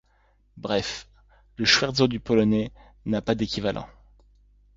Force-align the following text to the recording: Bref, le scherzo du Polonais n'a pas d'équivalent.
Bref, 0.57 1.05
le 1.57 1.63
scherzo 1.65 2.07
du 2.07 2.19
Polonais 2.19 2.71
n'a 3.05 3.21
pas 3.21 3.35
d'équivalent. 3.35 3.87